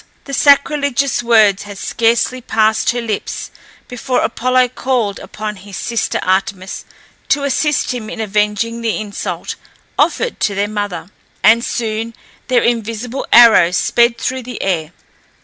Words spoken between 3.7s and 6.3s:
before Apollo called upon his sister